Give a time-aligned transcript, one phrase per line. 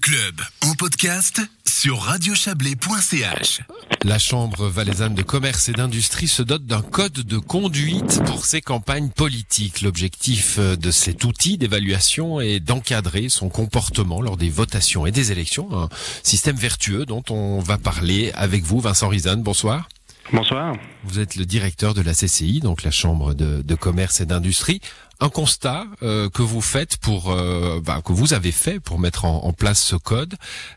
[0.00, 3.60] Club en podcast sur radiochablais.ch.
[4.04, 8.60] La Chambre valaisanne de commerce et d'industrie se dote d'un code de conduite pour ses
[8.60, 9.82] campagnes politiques.
[9.82, 15.32] L'objectif euh, de cet outil d'évaluation est d'encadrer son comportement lors des votations et des
[15.32, 15.68] élections.
[15.72, 15.88] Un
[16.22, 19.36] système vertueux dont on va parler avec vous, Vincent Rizan.
[19.36, 19.88] Bonsoir.
[20.32, 20.74] Bonsoir.
[21.04, 24.80] Vous êtes le directeur de la CCI, donc la Chambre de, commerce et d'industrie.
[25.20, 29.24] Un constat euh, que vous faites pour, euh, bah, que vous avez fait pour mettre
[29.24, 30.34] en, place ce code,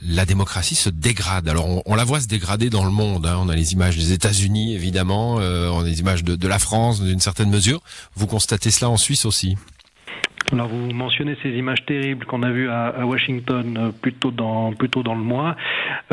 [0.00, 1.48] la démocratie se dégrade.
[1.48, 3.26] Alors on, on la voit se dégrader dans le monde.
[3.26, 3.36] Hein.
[3.40, 6.60] On a les images des États-Unis évidemment, euh, on a les images de, de la
[6.60, 7.82] France d'une certaine mesure.
[8.14, 9.56] Vous constatez cela en Suisse aussi?
[10.52, 14.72] Alors vous mentionnez ces images terribles qu'on a vues à, à, Washington euh, plutôt dans
[14.72, 15.56] plutôt dans le mois.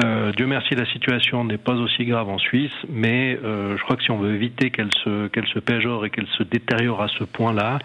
[0.04, 3.98] Euh, Dieu merci, la situation n'est pas aussi grave en Suisse, mais euh, je crois
[3.98, 7.08] que si on veut éviter qu'elle se qu'elle se péjore et qu'elle se détériore à
[7.10, 7.80] ce point-là,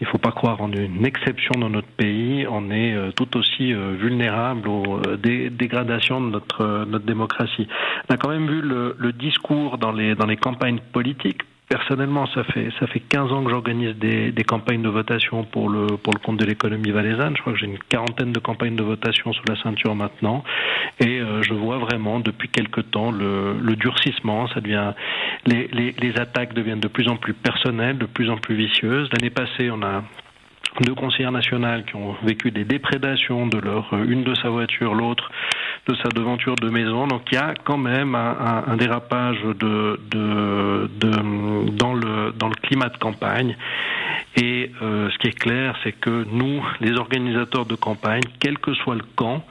[0.00, 2.46] il ne faut pas croire en une exception dans notre pays.
[2.48, 7.68] On est euh, tout aussi euh, vulnérable aux euh, dé dégradations de notre notre démocratie.
[8.08, 12.26] On a quand même vu le, le discours dans les dans les campagnes politiques Personnellement,
[12.28, 15.96] ça fait ça fait 15 ans que j'organise des, des, campagnes de votation pour le
[15.96, 17.36] pour le compte de l'économie valaisanne.
[17.36, 20.44] Je crois que j'ai une quarantaine de campagnes de votation sous la ceinture maintenant,
[21.00, 24.46] et euh, je vois vraiment depuis quelque temps le, le durcissement.
[24.48, 24.92] Ça devient
[25.44, 29.08] les, les, les attaques deviennent de plus en plus personnelles, de plus en plus vicieuses.
[29.12, 30.04] L'année passée, on a
[30.82, 35.30] deux conseillères nationales qui ont vécu des déprédations de leur une de sa voiture, l'autre
[35.88, 37.06] de sa devanture de maison.
[37.06, 42.32] Donc il y a quand même un, un, un dérapage de, de, de, dans, le,
[42.32, 43.56] dans le climat de campagne.
[44.36, 48.74] Et euh, ce qui est clair, c'est que nous, les organisateurs de campagne, quel que
[48.74, 49.44] soit le camp,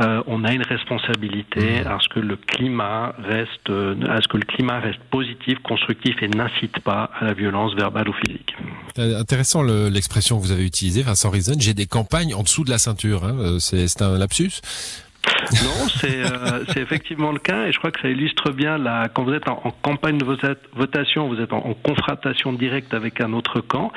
[0.00, 4.44] euh, on a une responsabilité à ce que le climat reste, à ce que le
[4.44, 8.54] climat reste positif, constructif et n'incite pas à la violence verbale ou physique.
[8.96, 11.60] Intéressant l'expression que vous avez utilisée, Vincent Risen.
[11.60, 13.24] J'ai des campagnes en dessous de la ceinture.
[13.24, 13.58] Hein.
[13.58, 14.60] C'est un lapsus.
[15.64, 19.24] Non, c'est euh, effectivement le cas et je crois que ça illustre bien la quand
[19.24, 23.32] vous êtes en, en campagne de votation, vous êtes en, en, confrontation directe avec un
[23.32, 23.92] autre camp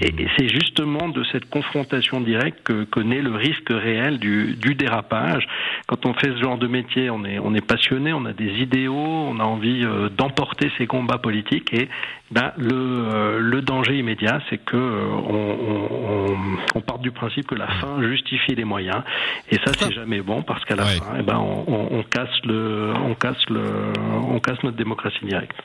[0.00, 4.54] et, et c'est justement de cette confrontation directe que, que naît le risque réel du,
[4.54, 5.46] du, dérapage.
[5.86, 8.60] Quand on fait ce genre de métier, on est on est passionné, on a des
[8.60, 11.88] idéaux, on a envie euh, d'emporter ces combats politiques et
[12.30, 16.36] ben, le, euh, le danger immédiat, c'est que on, on,
[16.74, 19.02] on part du principe que la fin justifie les moyens
[19.50, 20.98] et ça c'est jamais bon parce qu'à la ouais.
[20.98, 23.92] fin, eh ben, on, on, casse le, on casse le,
[24.28, 25.56] on casse notre démocratie directe.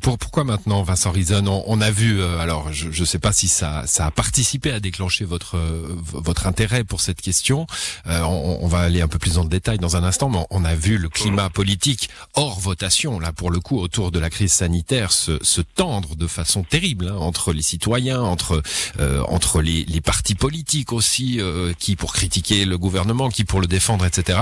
[0.00, 3.32] Pour, pourquoi maintenant, Vincent Rison on, on, a vu, euh, alors je ne sais pas
[3.32, 7.66] si ça, ça a participé à déclencher votre euh, votre intérêt pour cette question.
[8.06, 10.44] Euh, on, on, va aller un peu plus dans le détail dans un instant, mais
[10.50, 14.30] on a vu le climat politique hors votation, là pour le coup, autour de la
[14.30, 18.62] crise sanitaire, se, se tendre de façon terrible hein, entre les citoyens, entre
[19.00, 23.60] euh, entre les, les, partis politiques aussi, euh, qui pour critiquer le gouvernement, qui pour
[23.60, 24.40] le défendre, etc.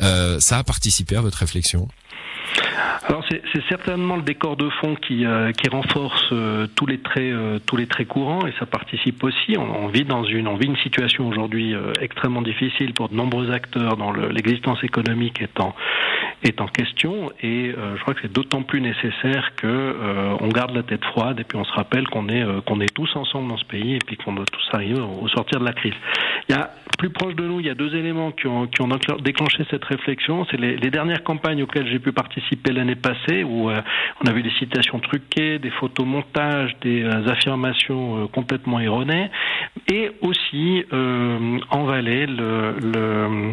[0.00, 1.88] Euh, ça a participé à votre réflexion?
[3.08, 7.58] Alors c'est certainement le décor de fond qui, euh, renforce euh, tous les traits euh,
[7.66, 9.56] tous les traits courants et ça participe aussi.
[9.58, 13.96] On, vit dans une on vit une situation aujourd'hui extrêmement difficile pour de nombreux acteurs
[13.96, 15.74] dans l'existence économique étant
[16.42, 19.96] est en question et je crois que c'est d'autant plus nécessaire que
[20.40, 23.14] on garde la tête froide et puis on se rappelle qu'on est qu'on est tous
[23.16, 25.94] ensemble dans ce pays et puis qu'on doit tous arriver au, sortir de la crise.
[26.48, 28.66] Il y a plus proche de nous, il y a deux éléments qui ont,
[29.22, 30.46] déclenché cette réflexion.
[30.50, 33.80] C'est les, dernières campagnes auxquelles j'ai pu participer l'année passée où euh,
[34.22, 39.30] on a vu des citations truquées, des photomontages, des euh, affirmations euh, complètement erronées.
[39.88, 43.52] Et aussi en Valais le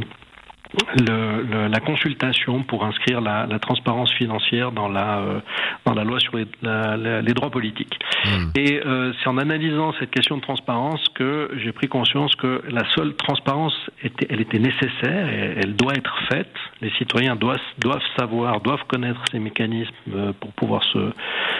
[1.07, 5.39] le, le, la consultation pour inscrire la, la transparence financière dans la, euh,
[5.85, 7.97] dans la loi sur les, la, la, les droits politiques.
[8.25, 8.29] Mmh.
[8.55, 12.83] Et euh, c'est en analysant cette question de transparence que j'ai pris conscience que la
[12.95, 13.73] seule transparence,
[14.03, 16.53] était, elle était nécessaire et elle doit être faite.
[16.81, 21.11] Les citoyens doivent, doivent savoir, doivent connaître ces mécanismes euh, pour pouvoir se,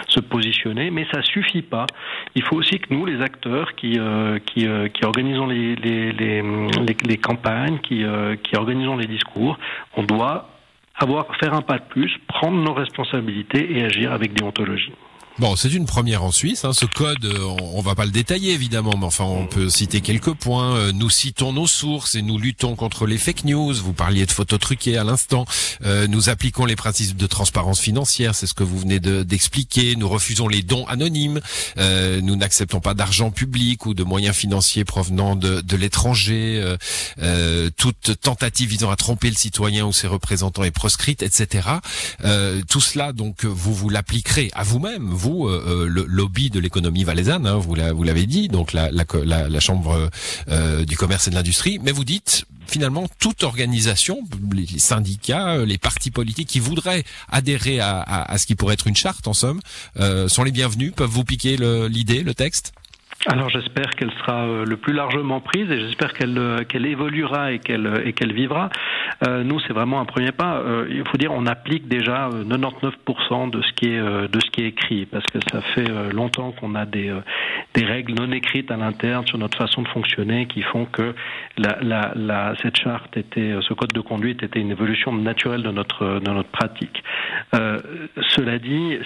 [0.07, 1.85] se positionner, mais ça suffit pas.
[2.35, 6.11] Il faut aussi que nous, les acteurs qui, euh, qui, euh, qui organisons les, les,
[6.11, 9.57] les, les, les campagnes, qui, euh, qui organisons les discours,
[9.95, 10.49] on doit
[10.95, 14.93] avoir faire un pas de plus, prendre nos responsabilités et agir avec déontologie.
[15.39, 16.63] Bon, c'est une première en Suisse.
[16.63, 16.73] Hein.
[16.73, 19.99] Ce code, euh, on, on va pas le détailler évidemment, mais enfin, on peut citer
[19.99, 20.75] quelques points.
[20.75, 23.73] Euh, nous citons nos sources et nous luttons contre les fake news.
[23.73, 25.45] Vous parliez de photos truquées à l'instant.
[25.85, 29.95] Euh, nous appliquons les principes de transparence financière, c'est ce que vous venez d'expliquer.
[29.95, 31.41] De, nous refusons les dons anonymes.
[31.77, 36.75] Euh, nous n'acceptons pas d'argent public ou de moyens financiers provenant de, de l'étranger.
[37.23, 41.69] Euh, toute tentative visant à tromper le citoyen ou ses représentants est proscrite, etc.
[42.67, 47.57] tout cela, donc, vous vous l'appliquerez à vous-même vous, le lobby de l'économie valaisanne, hein,
[47.57, 50.09] vous l'avez dit, donc la, la, chambre
[50.85, 54.19] du commerce et de l'industrie, mais vous dites finalement toute organisation,
[54.53, 59.27] les syndicats, les partis politiques qui voudraient adhérer à, ce qui pourrait être une charte
[59.27, 59.59] en somme,
[59.99, 62.73] euh, sont les bienvenus, peuvent vous piquer l'idée, le texte?
[63.25, 67.53] Alors j'espère qu'elle sera euh, le plus largement prise et j'espère qu'elle euh, qu'elle évoluera
[67.53, 68.69] et qu'elle et qu'elle vivra.
[69.27, 70.57] Euh, nous, c'est vraiment un premier pas.
[70.57, 74.61] Euh, il faut dire, on applique déjà 99% de ce qui est de ce qui
[74.61, 77.13] est écrit parce que ça fait longtemps qu'on a des
[77.73, 81.13] des règles non écrites à l'interne sur notre façon de fonctionner qui font que
[82.61, 86.49] cette charte était, ce code de conduite était une évolution naturelle de notre de notre
[86.49, 87.03] pratique.
[87.51, 88.97] cela dit,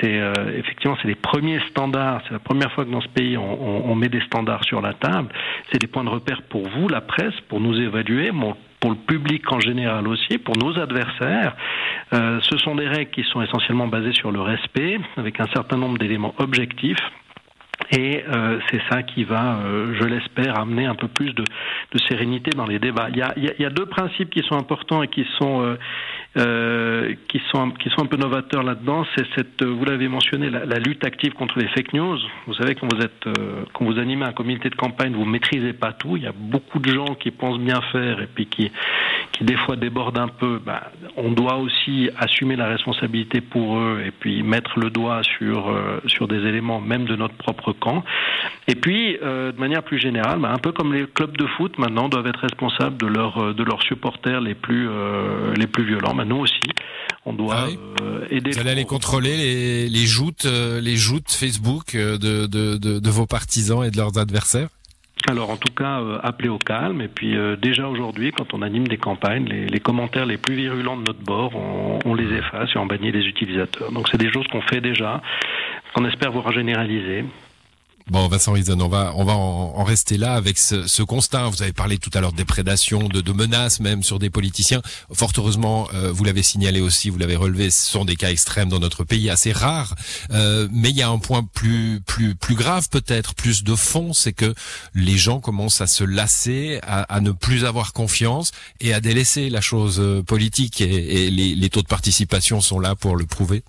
[0.00, 0.20] c'est
[0.56, 2.22] effectivement c'est les premiers standards.
[2.26, 5.28] C'est la première fois que dans ce pays on, met des standards sur la table.
[5.70, 8.30] C'est des points de repère pour vous, la presse, pour nous évaluer,
[8.80, 11.56] pour le public en général aussi, pour nos adversaires.
[12.12, 15.76] Euh, ce sont des règles qui sont essentiellement basées sur le respect, avec un certain
[15.76, 16.98] nombre d'éléments objectifs.
[17.92, 21.44] Et euh, c'est ça qui va, euh, je l'espère, amener un peu plus de,
[22.08, 23.08] sérénité dans les débats.
[23.10, 25.76] Il y, a, deux principes qui sont importants et qui sont
[27.28, 30.78] qui sont qui sont un peu novateurs là-dedans, c'est cette, vous l'avez mentionné, la, la,
[30.78, 32.18] lutte active contre les fake news.
[32.46, 35.72] Vous savez quand vous êtes euh, quand vous animez un comité de campagne, vous maîtrisez
[35.72, 36.16] pas tout.
[36.16, 38.70] Il y a beaucoup de gens qui pensent bien faire et puis qui
[39.38, 40.60] qui des fois débordent un peu.
[40.64, 45.70] Bah, on doit aussi assumer la responsabilité pour eux et puis mettre le doigt sur
[45.70, 48.04] euh, sur des éléments même de notre propre camp.
[48.66, 51.78] Et puis euh, de manière plus générale, bah, un peu comme les clubs de foot
[51.78, 54.88] maintenant doivent être responsables de leurs de leurs supporters les plus
[55.56, 56.62] les plus violents nous aussi,
[57.26, 58.50] on doit ah euh, aider.
[58.52, 63.10] Vous allez aller contrôler les, les joutes, euh, les joutes Facebook euh, de, de, de,
[63.10, 64.68] vos partisans et de leurs adversaires?
[65.28, 67.00] Alors en tout cas, appeler au calme.
[67.00, 70.96] Et puis déjà aujourd'hui, quand on anime des campagnes, les, les, commentaires les plus virulents
[70.96, 73.92] de notre bord, on, on les efface et on bannit les utilisateurs.
[73.92, 75.20] Donc c'est des choses qu'on fait déjà,
[75.94, 77.24] qu'on espère voir généraliser.
[78.10, 81.48] Bon, Vincent Rison, on va on va en, rester là avec ce, constat.
[81.48, 84.80] Vous avez parlé tout à l'heure de déprédation, de, de, menaces même sur des politiciens.
[85.12, 88.70] Fort heureusement, euh, vous l'avez signalé aussi, vous l'avez relevé, ce sont des cas extrêmes
[88.70, 89.94] dans notre pays, assez rares.
[90.30, 94.14] Euh, mais il y a un point plus plus plus grave peut-être, plus de fond,
[94.14, 94.54] c'est que
[94.94, 99.60] les gens commencent à se lasser, à, ne plus avoir confiance et à délaisser la
[99.60, 100.80] chose euh, politique.
[100.80, 103.62] Et, les taux de participation sont là pour le prouver.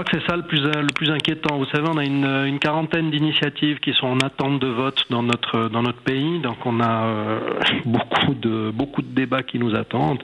[0.00, 1.58] Crois que c'est ça le plus, le plus inquiétant.
[1.58, 5.22] Vous savez, on a une, une quarantaine d'initiatives qui sont en attente de vote dans
[5.22, 6.38] notre, dans notre pays.
[6.38, 7.38] Donc on a euh,
[7.84, 10.22] beaucoup, de, beaucoup de débats qui nous attendent.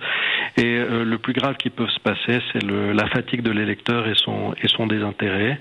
[0.58, 4.14] Et euh, le plus grave qui peut se passer, c'est la fatigue de l'électeur et
[4.14, 5.60] son, et son désintérêt.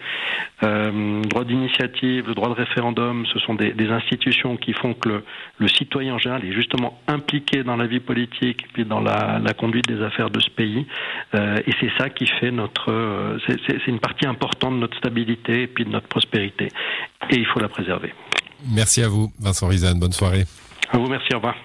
[0.63, 5.09] Euh, droit d'initiative, le droit de référendum, ce sont des, des institutions qui font que
[5.09, 5.24] le,
[5.59, 9.39] le, citoyen en général est justement impliqué dans la vie politique et puis dans la,
[9.44, 10.88] la conduite des affaires de ce pays.
[11.33, 12.92] Euh, et c'est ça qui fait notre...
[12.92, 16.69] Euh, c'est une partie importante de notre stabilité et puis de notre prospérité.
[17.30, 18.13] Et il faut la préserver.
[18.74, 19.95] Merci à vous, Vincent Rizan.
[19.95, 20.45] Bonne soirée.
[20.89, 21.33] À vous, merci.
[21.33, 21.56] Au revoir.